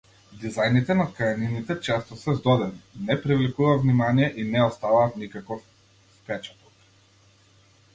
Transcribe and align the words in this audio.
Дизајните 0.43 0.95
на 1.01 1.05
ткаенините 1.09 1.77
често 1.89 2.17
се 2.23 2.35
здодевни, 2.39 2.83
не 3.11 3.19
привлекуваат 3.27 3.87
внимание, 3.87 4.33
и 4.45 4.49
не 4.57 4.67
оставаат 4.73 5.21
никаков 5.25 5.65
впечаток. 5.69 6.71